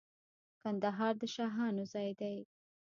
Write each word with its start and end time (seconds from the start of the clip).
کندهار 0.61 1.13
د 1.21 1.23
شاهانو 1.35 1.83
ځای 1.93 2.09
دی. 2.19 2.37